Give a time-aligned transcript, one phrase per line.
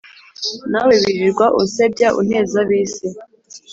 [0.71, 3.07] Nawe wirirwa unsebya, unteza ab’isi